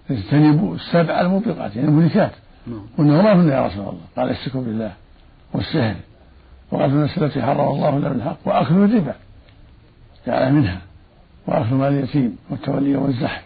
اجتنبوا 0.10 0.76
السبع 0.76 1.22
الموبقات 1.22 1.76
يعني 1.76 1.88
المهلكات. 1.88 2.32
نعم. 2.68 2.88
قلنا 2.98 3.20
وما 3.20 3.34
هن 3.34 3.50
يا 3.50 3.66
رسول 3.66 3.80
الله؟ 3.80 4.02
قال 4.16 4.30
الشكر 4.30 4.60
بالله. 4.60 4.94
والسهل 5.56 5.96
وقتل 6.72 6.92
النفس 6.92 7.18
التي 7.18 7.42
حرم 7.42 7.60
الله 7.60 7.98
إلا 7.98 8.10
بالحق 8.10 8.38
وأكل 8.46 8.76
الربا. 8.76 9.16
جعل 10.28 10.54
منها. 10.54 10.82
وأكل 11.48 11.76
مال 11.76 11.94
اليتيم 11.94 12.38
والتولي 12.50 12.96
والزحف 12.96 13.44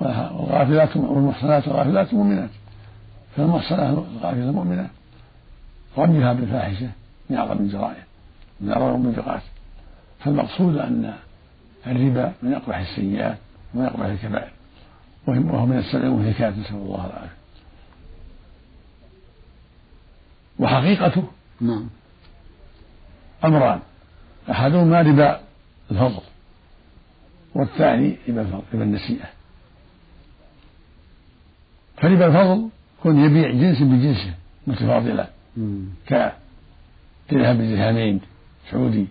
والغافلات 0.00 0.96
والمحصنات 0.96 1.68
والغافلات 1.68 2.12
المؤمنات. 2.12 2.50
فالمحصنات 3.36 3.98
الغافلات 3.98 4.48
المؤمنات. 4.48 4.90
رميها 5.98 6.32
بالفاحشة 6.32 6.90
من 7.30 7.36
أعظم 7.36 7.58
الجرائم 7.58 8.04
من 8.60 8.72
أعظم 8.72 8.94
الموبقات 8.94 9.42
فالمقصود 10.20 10.76
أن 10.76 11.14
الربا 11.86 12.32
من 12.42 12.54
أقبح 12.54 12.78
السيئات 12.78 13.36
ومن 13.74 13.84
أقبح 13.84 14.06
الكبائر. 14.06 14.50
وهو 15.26 15.66
من 15.66 15.78
السبع 15.78 16.02
المهلكات 16.02 16.58
نسأل 16.58 16.76
الله 16.76 17.06
العافية. 17.06 17.40
وحقيقته 20.58 21.24
نعم. 21.60 21.86
أمران 23.44 23.80
أحدهما 24.50 25.02
ربا 25.02 25.40
الفضل 25.90 26.22
والثاني 27.54 28.16
ربا 28.28 28.42
الفضل 28.42 28.62
ربا 28.74 28.84
النسيئة. 28.84 29.28
فربا 31.96 32.26
الفضل 32.26 32.68
يكون 32.98 33.24
يبيع 33.24 33.50
جنس 33.50 33.82
بجنسه 33.82 34.34
متفاضلا 34.66 35.26
كدرهم 37.28 37.56
بدرهمين 37.58 38.20
سعودي 38.70 39.06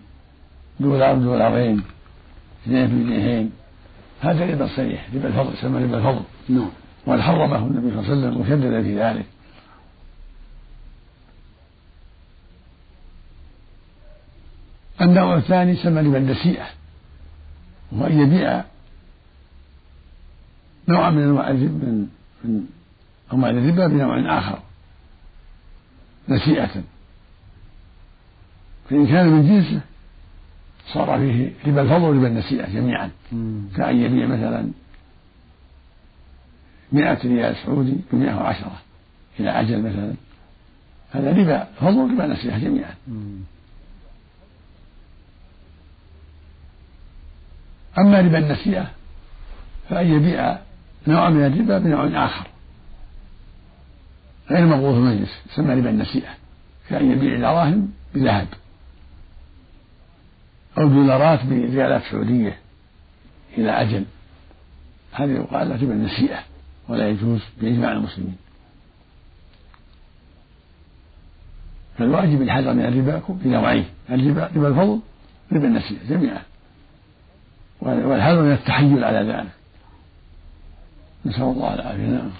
دولار 0.80 1.14
بدولارين 1.14 1.82
جنيه 2.66 2.86
بجنيهين 2.86 3.50
هذا 4.20 4.46
ربا 4.50 4.66
صريح 4.76 5.08
ربا 5.14 5.28
الفضل 5.28 5.54
يسمى 5.54 5.84
ربا 5.84 5.98
الفضل. 5.98 6.22
نعم. 6.48 6.70
وقد 7.06 7.20
حرمه 7.20 7.66
النبي 7.66 7.90
صلى 7.90 8.00
الله 8.00 8.10
عليه 8.10 8.18
وسلم 8.18 8.40
وشدد 8.40 8.82
في 8.82 9.00
ذلك؟ 9.00 9.26
النوع 15.02 15.36
الثاني 15.36 15.76
سمى 15.76 16.00
ربا 16.00 16.18
النسيئة. 16.18 16.66
وهو 17.92 18.06
أن 18.06 18.20
يبيع 18.20 18.64
نوعا 20.88 21.10
من 21.10 21.22
أنواع 21.22 21.52
من 21.52 22.08
من 22.44 22.66
أموال 23.32 23.58
الربا 23.58 23.86
بنوع 23.86 24.38
آخر. 24.38 24.58
نسيئة. 26.28 26.82
فإن 28.90 29.06
كان 29.06 29.28
من 29.28 29.48
جنسه 29.48 29.80
صار 30.92 31.18
فيه 31.18 31.52
ربا 31.66 31.82
الفضل 31.82 32.02
وربا 32.02 32.26
النسيئة 32.26 32.72
جميعا. 32.74 33.10
كأن 33.76 33.96
يبيع 33.96 34.26
مثلا 34.26 34.70
مئة 36.92 37.18
ريال 37.24 37.56
سعودي 37.56 37.96
بمئة 38.12 38.34
وعشرة 38.34 38.80
إلى 39.40 39.50
أجل 39.50 39.82
مثلا. 39.82 40.14
هذا 41.12 41.32
ربا 41.32 41.68
فضل 41.80 41.98
وربا 41.98 42.26
نسيئة 42.26 42.58
جميعا. 42.58 42.94
أما 47.98 48.20
ربا 48.20 48.38
النسيئة 48.38 48.90
فأن 49.88 50.06
يبيع 50.06 50.58
نوع 51.06 51.30
من 51.30 51.46
الربا 51.46 51.78
بنوع 51.78 52.24
آخر 52.24 52.46
غير 54.50 54.66
مضبوط 54.66 54.94
المجلس 54.94 55.30
يسمى 55.52 55.74
ربا 55.74 55.90
النسيئة 55.90 56.30
كأن 56.88 57.10
يبيع 57.10 57.34
الدراهم 57.34 57.92
بذهب 58.14 58.46
أو 60.78 60.88
دولارات 60.88 61.44
بريالات 61.44 62.02
سعودية 62.10 62.58
إلى 63.58 63.70
أجل. 63.70 64.04
هذه 65.12 65.30
يقال 65.30 65.82
ربا 65.82 65.92
النسيئة 65.92 66.38
ولا 66.88 67.08
يجوز 67.08 67.40
بإجماع 67.60 67.92
المسلمين. 67.92 68.36
فالواجب 71.98 72.42
الحذر 72.42 72.74
من 72.74 72.84
الربا 72.84 73.22
بنوعين 73.28 73.84
الربا 74.10 74.50
ربا 74.56 74.68
الفضل 74.68 75.00
ربا 75.52 75.66
النسيئة 75.66 76.08
جميعا. 76.08 76.42
والحذر 77.82 78.42
من 78.42 78.52
التحيل 78.52 79.04
على 79.04 79.32
ذلك. 79.32 79.50
نسأل 81.26 81.42
الله 81.42 81.74
العافية. 81.74 82.06
نعم. 82.06 82.30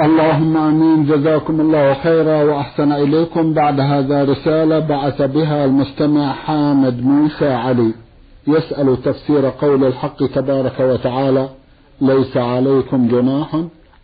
اللهم 0.00 0.56
آمين. 0.56 1.06
جزاكم 1.06 1.60
الله 1.60 1.94
خيرا 1.94 2.42
وأحسن 2.42 2.92
إليكم. 2.92 3.54
بعد 3.54 3.80
هذا 3.80 4.24
رسالة 4.24 4.78
بعث 4.78 5.22
بها 5.22 5.64
المستمع 5.64 6.32
حامد 6.32 7.02
موسى 7.02 7.48
علي. 7.48 7.94
يسأل 8.46 9.02
تفسير 9.02 9.48
قول 9.50 9.84
الحق 9.84 10.26
تبارك 10.26 10.80
وتعالى 10.80 11.48
ليس 12.00 12.36
عليكم 12.36 13.08
جناح 13.08 13.54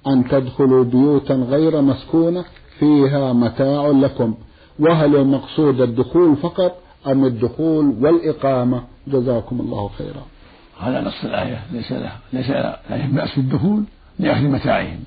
أن 0.07 0.29
تدخلوا 0.29 0.85
بيوتا 0.85 1.35
غير 1.35 1.81
مسكونة 1.81 2.45
فيها 2.79 3.33
متاع 3.33 3.87
لكم. 3.87 4.35
وهل 4.79 5.17
المقصود 5.17 5.81
الدخول 5.81 6.37
فقط 6.37 6.77
أم 7.07 7.25
الدخول 7.25 7.95
والإقامة؟ 8.01 8.83
جزاكم 9.07 9.61
الله 9.61 9.91
خيرا. 9.99 10.34
هذا 10.81 11.01
نص 11.01 11.25
الآية. 11.25 11.67
ليس 11.73 11.93
له 11.93 12.19
ليس 12.33 12.51
عليهم 12.91 13.13
باس 13.13 13.37
بالدخول 13.37 13.85
لأخذ 14.19 14.43
متاعهم. 14.43 15.05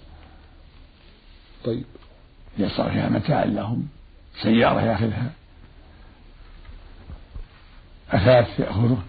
طيب. 1.65 1.83
إذا 2.59 2.69
صار 2.69 2.91
فيها 2.91 3.09
متاع 3.09 3.43
لهم 3.43 3.87
سيارة 4.41 4.81
يأخذها. 4.81 5.31
أثاث 8.11 8.59
يأخذه. 8.59 9.03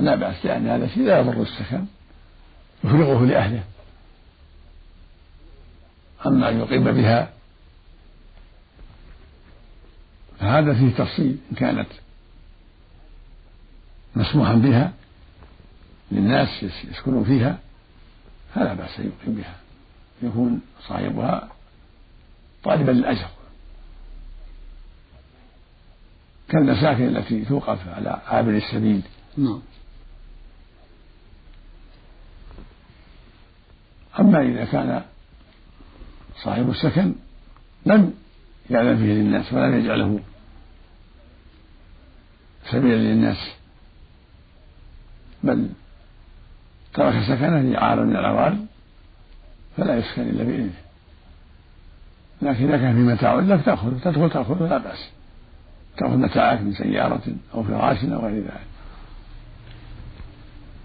لا 0.00 0.14
بأس 0.14 0.46
لأن 0.46 0.68
هذا 0.68 0.86
شيء 0.88 1.02
لا 1.02 1.18
يضر 1.18 1.42
السكن 1.42 1.84
يفرغه 2.84 3.26
لأهله. 3.26 3.64
أما 6.26 6.48
أن 6.48 6.58
يقيم 6.58 6.84
بها 6.84 7.32
فهذا 10.40 10.74
فيه 10.74 10.90
تفصيل. 10.90 11.36
إن 11.50 11.56
كانت 11.56 11.88
مسموحا 14.16 14.54
بها 14.54 14.92
للناس 16.12 16.62
يسكنون 16.62 17.24
فيها 17.24 17.58
فلا 18.54 18.74
بأس 18.74 18.98
يقيم 18.98 19.34
بها. 19.34 19.56
يكون 20.22 20.60
صاحبها 20.88 21.48
طالبا 22.64 22.90
للأجر. 22.90 23.28
كالمساكن 26.48 27.16
التي 27.16 27.44
توقف 27.44 27.88
على 27.88 28.20
عابر 28.26 28.50
السبيل. 28.56 29.02
نعم. 29.36 29.60
أما 34.20 34.42
إذا 34.42 34.64
كان 34.64 35.04
صاحب 36.42 36.70
السكن 36.70 37.14
لم 37.86 38.14
يعلم 38.70 38.96
فيه 38.96 39.12
للناس 39.12 39.52
ولم 39.52 39.78
يجعله 39.78 40.20
سبيلا 42.70 42.96
للناس. 42.96 43.57
بل 45.42 45.68
ترك 46.94 47.22
سكنه 47.22 47.60
لعار 47.60 48.04
من 48.04 48.16
العوارض 48.16 48.66
فلا 49.76 49.96
يسكن 49.96 50.22
إلا 50.22 50.44
بإذنه. 50.44 50.70
لكن 52.42 52.64
إذا 52.64 52.76
كان 52.76 52.94
في 52.94 53.00
متاع 53.00 53.34
لك 53.34 53.64
تأخذ 53.64 54.00
تدخل 54.00 54.30
تأخذ 54.30 54.68
لا 54.68 54.78
بأس. 54.78 55.10
تأخذ 55.96 56.16
متاعك 56.16 56.60
من 56.60 56.72
سيارة 56.72 57.22
أو 57.54 57.62
فراش 57.62 58.04
أو 58.04 58.26
غير 58.26 58.42
ذلك. 58.42 58.66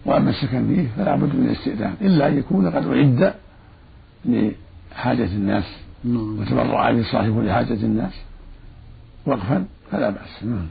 وأما 0.05 0.29
السكن 0.29 0.67
فيه 0.67 0.87
فلا 0.97 1.15
بد 1.15 1.35
من 1.35 1.45
الاستئذان 1.45 1.95
إلا 2.01 2.27
أن 2.27 2.37
يكون 2.37 2.69
قد 2.69 2.87
أعد 2.87 3.33
لحاجة 4.25 5.25
الناس 5.25 5.63
نعم. 6.03 6.39
وتبرع 6.39 6.91
به 6.91 7.03
صاحبه 7.11 7.43
لحاجة 7.43 7.73
الناس. 7.73 8.13
وقفا 9.25 9.65
فلا 9.91 10.09
بأس. 10.09 10.43
نعم. 10.43 10.67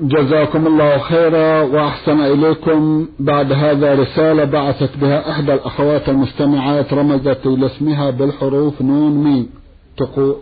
جزاكم 0.00 0.66
الله 0.66 0.98
خيرا 0.98 1.62
وأحسن 1.62 2.20
إليكم. 2.20 3.08
بعد 3.18 3.52
هذا 3.52 3.94
رسالة 3.94 4.44
بعثت 4.44 4.96
بها 4.96 5.30
إحدى 5.30 5.54
الأخوات 5.54 6.08
المستمعات 6.08 6.92
رمزت 6.92 7.46
إلى 7.46 7.66
اسمها 7.66 8.10
بالحروف 8.10 8.82
نون 8.82 9.24
ميم. 9.24 9.50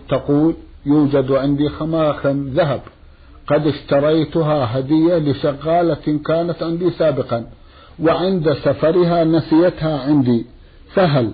تقول 0.08 0.54
يوجد 0.86 1.32
عندي 1.32 1.68
خماخم 1.68 2.48
ذهب. 2.48 2.80
قد 3.46 3.66
اشتريتها 3.66 4.78
هدية 4.78 5.18
لشغالة 5.18 6.18
كانت 6.26 6.62
عندي 6.62 6.90
سابقا 6.90 7.44
وعند 8.02 8.52
سفرها 8.52 9.24
نسيتها 9.24 10.00
عندي. 10.00 10.46
فهل 10.94 11.30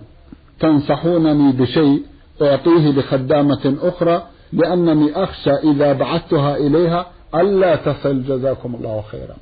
تنصحونني 0.61 1.53
بشيء 1.53 2.03
أعطيه 2.43 2.91
لخدامة 2.91 3.77
أخرى؟ 3.83 4.23
لأنني 4.53 5.23
أخشى 5.25 5.51
إذا 5.51 5.93
بعثتها 5.93 6.57
إليها 6.57 7.07
ألا 7.35 7.77
تصل 7.77 8.23
جزاكم 8.23 8.75
الله 8.75 9.05
خيرا. 9.11 9.37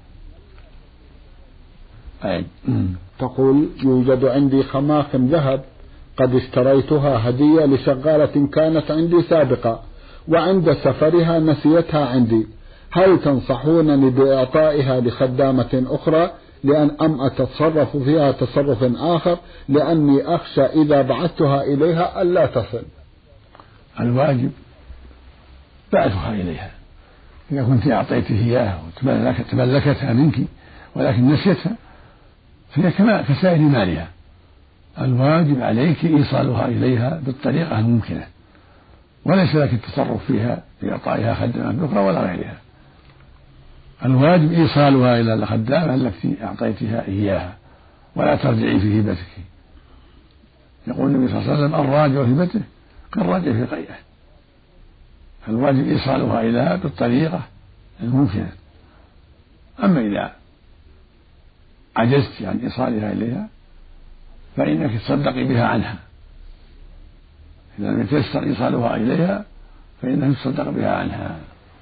أي. 2.24 2.44
تقول 3.18 3.68
يوجد 3.82 4.24
عندي 4.24 4.62
خماخم 4.62 5.26
ذهب 5.26 5.64
قد 6.16 6.34
اشتريتها 6.34 7.28
هدية 7.28 7.64
لشغالة 7.64 8.48
كانت 8.52 8.90
عندي 8.90 9.22
سابقة 9.22 9.82
وعند 10.28 10.72
سفرها 10.72 11.38
نسيتها 11.38 12.06
عندي. 12.06 12.46
هل 12.90 13.20
تنصحونني 13.20 14.10
بإعطائها 14.10 15.00
لخدامة 15.00 15.84
أخرى؟ 15.90 16.30
لأن 16.64 16.90
أم 17.00 17.20
أتصرف 17.20 17.96
فيها 17.96 18.32
تصرف 18.32 18.78
آخر 18.96 19.38
لأني 19.68 20.34
أخشى 20.34 20.62
إذا 20.62 21.02
بعثتها 21.02 21.62
إليها 21.62 22.22
ألا 22.22 22.46
تصل. 22.46 22.82
الواجب 24.00 24.50
بعثها 25.92 26.32
إليها. 26.32 26.75
إذا 27.52 27.62
كنت 27.62 27.88
أعطيته 27.88 28.34
إياها 28.34 28.82
وتملكتها 28.86 30.12
منك 30.12 30.34
ولكن 30.94 31.28
نسيتها 31.28 31.76
فهي 32.70 32.90
كما 32.90 33.22
كسائر 33.22 33.58
مالها. 33.60 34.08
الواجب 35.00 35.62
عليك 35.62 36.04
إيصالها 36.04 36.66
إليها 36.66 37.20
بالطريقة 37.26 37.78
الممكنة. 37.78 38.26
وليس 39.24 39.54
لك 39.54 39.72
التصرف 39.72 40.24
فيها 40.26 40.62
بإعطائها 40.82 41.34
خدامة 41.34 41.86
أخرى 41.86 42.00
ولا 42.00 42.20
غيرها. 42.20 42.56
الواجب 44.04 44.52
إيصالها 44.52 45.20
إلى 45.20 45.34
الخدامة 45.34 45.94
التي 45.94 46.36
أعطيتها 46.42 47.08
إياها 47.08 47.56
ولا 48.16 48.36
ترجعي 48.36 48.80
في 48.80 49.00
هبتك. 49.00 49.26
يقول 50.86 51.10
النبي 51.10 51.28
صلى 51.28 51.40
الله 51.40 51.52
عليه 51.52 51.64
وسلم 51.64 51.74
الراجع 51.74 52.24
في 52.24 52.32
هبته 52.32 52.60
كالراجع 53.12 53.52
في 53.52 53.64
قيئه 53.64 54.05
فالواجب 55.46 55.88
إيصالها 55.88 56.40
إليها 56.40 56.76
بالطريقة 56.76 57.40
الممكنة. 58.02 58.52
أما 59.84 60.00
إذا 60.00 60.32
عجزت 61.96 62.42
عن 62.42 62.58
إيصالها 62.58 63.12
إليها 63.12 63.48
فإنك 64.56 65.00
تصدقي 65.00 65.44
بها 65.44 65.64
عنها. 65.64 65.96
إذا 67.78 67.88
لم 67.88 68.00
يتيسر 68.00 68.42
إيصالها 68.42 68.96
إليها 68.96 69.44
فإنك 70.02 70.36
تصدق 70.36 70.70
بها 70.70 70.90
عنها. 70.90 71.36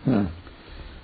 نعم. 0.07 0.27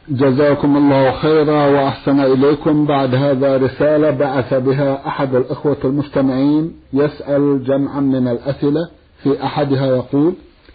جزاكم 0.08 0.76
الله 0.76 1.12
خيرا 1.12 1.66
وأحسن 1.66 2.20
إليكم. 2.20 2.86
بعد 2.86 3.14
هذا 3.14 3.56
رسالة 3.56 4.10
بعث 4.10 4.54
بها 4.54 5.06
أحد 5.08 5.34
الإخوة 5.34 5.76
المستمعين 5.84 6.72
يسأل 6.92 7.64
جمعا 7.64 8.00
من 8.00 8.28
الأسئلة 8.28 8.88
في 9.22 9.44
أحدها 9.44 9.86
يقول 9.86 10.34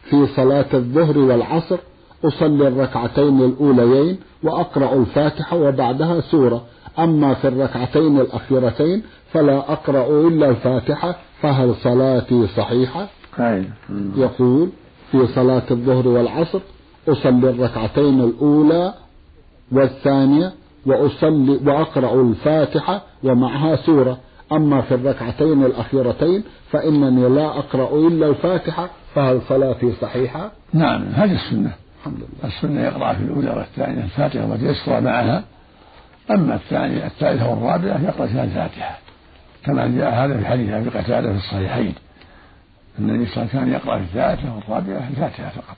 في 0.10 0.28
صلاة 0.36 0.65
الظهر 0.74 1.18
والعصر 1.18 1.78
أصلي 2.26 2.68
الركعتين 2.68 3.41
الأوليين 3.41 4.18
وأقرأ 4.44 4.94
الفاتحة 4.96 5.58
وبعدها 5.58 6.22
سورة. 6.22 6.63
أما 7.00 7.34
في 7.34 7.48
الركعتين 7.48 8.20
الأخيرتين 8.20 9.04
فلا 9.34 9.58
أقرأ 9.72 10.28
إلا 10.28 10.50
الفاتحة 10.50 11.15
فهل 11.41 11.76
صلاتي 11.76 12.48
صحيحة؟ 12.48 13.08
يقول 14.18 14.70
في 15.12 15.28
صلاة 15.28 15.63
الظهر 15.72 16.08
والعصر 16.08 16.60
أصلي 17.08 17.50
الركعتين 17.50 18.22
الأولى 18.22 18.94
والثانية 19.72 20.54
وأصلي 20.86 21.60
وأقرأ 21.65 22.22
الفاتحة 22.22 23.02
ومعها 23.24 23.76
سورة. 23.76 24.18
أما 24.52 24.82
في 24.82 24.94
الركعتين 24.94 25.66
الأخيرتين 25.66 26.44
فإنني 26.72 27.30
لا 27.30 27.48
أقرأ 27.48 28.08
إلا 28.08 28.28
الفاتحة 28.28 28.90
فهل 29.16 29.42
صلاتي 29.50 29.94
صحيحة؟ 30.02 30.52
نعم 30.74 31.04
هذه 31.14 31.36
السنة. 31.36 31.72
الحمد 32.00 32.18
لله. 32.18 32.56
السنة 32.56 32.82
يقرأ 32.82 33.14
في 33.14 33.24
الأولى 33.24 33.50
والثانية 33.50 34.04
الفاتحة 34.04 34.46
وتيسر 34.46 35.02
معها. 35.02 35.44
أما 36.32 36.56
الثانية 36.56 37.06
الثالثة 37.06 37.50
والرابعة 37.50 38.02
يقرأ 38.04 38.28
فيها 38.28 38.44
الفاتحة. 38.44 38.98
كما 39.66 39.88
جاء 39.88 40.14
هذا 40.14 40.38
في 40.38 40.46
حديث 40.46 40.70
أبي 40.70 40.90
قتادة 40.90 41.32
في 41.32 41.38
الصحيحين. 41.38 41.94
أن 43.00 43.10
النبي 43.10 43.26
صلى 43.26 43.44
الله 43.44 43.50
عليه 43.54 43.62
وسلم 43.62 43.62
كان 43.62 43.74
يقرأ 43.74 43.98
في 43.98 44.04
الثالثة 44.04 44.56
والرابعة 44.56 45.08
الفاتحة 45.10 45.50
فقط. 45.50 45.78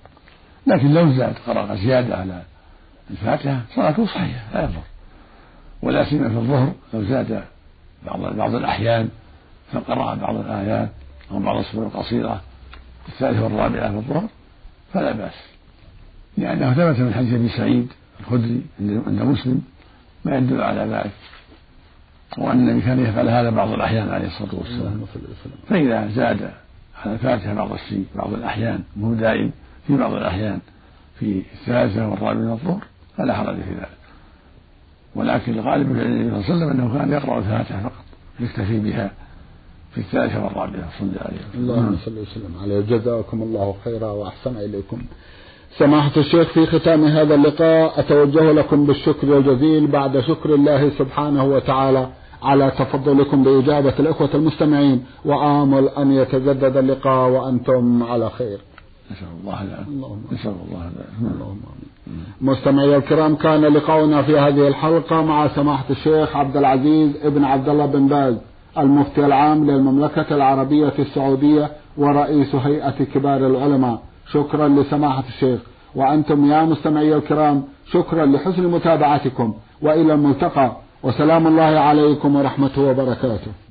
لكن 0.67 0.93
لو 0.93 1.11
زاد 1.11 1.33
قرأ 1.47 1.75
زيادة 1.75 2.17
على 2.17 2.41
الفاتحة 3.11 3.59
صلاته 3.75 4.05
صحيحة 4.05 4.53
لا 4.53 4.63
يضر. 4.63 4.81
ولا 5.81 6.03
سيما 6.03 6.29
في 6.29 6.35
الظهر 6.35 6.71
لو 6.93 7.03
زاد 7.03 7.43
بعض 8.05 8.35
بعض 8.35 8.55
الأحيان 8.55 9.09
فقرأ 9.71 10.15
بعض 10.15 10.35
الآيات 10.35 10.89
أو 11.31 11.39
بعض 11.39 11.57
السور 11.57 11.85
القصيرة 11.85 12.41
الثالثة 13.07 13.43
والرابعة 13.43 13.91
في 13.91 13.97
الظهر 13.97 14.27
فلا 14.93 15.11
بأس. 15.11 15.33
لأنه 16.37 16.73
ثبت 16.73 16.99
من 16.99 17.13
حديث 17.13 17.33
أبي 17.33 17.49
سعيد 17.49 17.87
الخدري 18.19 18.61
عند 18.79 19.21
مسلم 19.21 19.61
ما 20.25 20.37
يدل 20.37 20.61
على 20.61 20.81
ذلك. 20.81 21.11
وأن 22.37 22.59
النبي 22.59 22.81
كان 22.81 22.99
يفعل 22.99 23.29
هذا 23.29 23.49
بعض 23.49 23.69
الأحيان 23.69 24.09
عليه 24.09 24.27
الصلاة 24.27 24.55
والسلام. 24.55 25.05
فإذا 25.69 26.07
زاد 26.07 26.51
على 27.03 27.13
الفاتحة 27.13 27.53
بعض 27.53 27.71
الشيء 27.73 28.05
بعض 28.15 28.33
الأحيان 28.33 28.83
مو 28.95 29.13
دائم 29.13 29.51
في 29.87 29.97
بعض 29.97 30.13
الأحيان 30.13 30.59
في 31.19 31.43
الثالثة 31.53 32.07
والرابعة 32.09 32.41
من 32.41 32.51
الظهر 32.51 32.83
فلا 33.17 33.33
حرج 33.33 33.55
في 33.55 33.73
ذلك. 33.73 33.96
ولكن 35.17 35.53
الغالب 35.53 35.93
في 35.93 36.01
النبي 36.01 36.29
صلى 36.29 36.37
الله 36.37 36.45
عليه 36.45 36.55
وسلم 36.55 36.69
أنه 36.69 36.97
كان 36.97 37.11
يقرأ 37.11 37.39
الفاتحة 37.39 37.81
فقط 37.81 38.05
يكتفي 38.39 38.79
بها 38.79 39.11
في 39.91 39.97
الثالثة 39.97 40.45
والرابعة 40.45 40.89
صلى 40.99 41.09
الله 41.09 41.21
عليه 41.21 41.37
وسلم. 41.37 41.63
اللهم 41.63 41.97
صل 42.05 42.17
وسلم 42.17 42.53
عليه. 42.61 42.79
جزاكم 42.79 43.41
الله 43.41 43.75
خيرا 43.85 44.11
وأحسن 44.11 44.57
إليكم. 44.57 45.01
سماحة 45.77 46.11
الشيخ 46.17 46.47
في 46.47 46.65
ختام 46.65 47.03
هذا 47.03 47.35
اللقاء 47.35 47.99
أتوجه 47.99 48.51
لكم 48.51 48.85
بالشكر 48.85 49.37
الجزيل 49.37 49.87
بعد 49.87 50.19
شكر 50.19 50.55
الله 50.55 50.89
سبحانه 50.89 51.45
وتعالى 51.45 52.09
على 52.43 52.71
تفضلكم 52.71 53.43
بإجابة 53.43 53.93
الإخوة 53.99 54.29
المستمعين. 54.33 55.05
وآمل 55.25 55.89
أن 55.89 56.11
يتجدد 56.11 56.77
اللقاء 56.77 57.29
وأنتم 57.29 58.03
على 58.03 58.29
خير. 58.29 58.59
نسأل 59.11 59.27
الله 59.41 59.63
اللهم 59.87 60.21
نسأل 60.31 60.55
الله 60.67 60.91
اللهم 61.21 61.61
مستمعي 62.41 62.95
الكرام 62.95 63.35
كان 63.35 63.61
لقاؤنا 63.61 64.21
في 64.21 64.39
هذه 64.39 64.67
الحلقة 64.67 65.21
مع 65.21 65.47
سماحة 65.47 65.85
الشيخ 65.89 66.35
عبد 66.35 66.57
العزيز 66.57 67.11
ابن 67.23 67.43
عبد 67.43 67.69
الله 67.69 67.85
بن 67.85 68.07
باز 68.07 68.35
المفتي 68.77 69.25
العام 69.25 69.71
للمملكة 69.71 70.35
العربية 70.35 70.93
السعودية 70.99 71.71
ورئيس 71.97 72.55
هيئة 72.55 73.03
كبار 73.13 73.47
العلماء. 73.47 74.01
شكرا 74.31 74.67
لسماحة 74.67 75.23
الشيخ. 75.27 75.59
وأنتم 75.95 76.51
يا 76.51 76.63
مستمعي 76.63 77.15
الكرام 77.15 77.63
شكرا 77.91 78.25
لحسن 78.25 78.67
متابعتكم. 78.67 79.53
وإلى 79.81 80.13
الملتقى. 80.13 80.71
وسلام 81.03 81.47
الله 81.47 81.63
عليكم 81.63 82.35
ورحمته 82.35 82.81
وبركاته. 82.81 83.66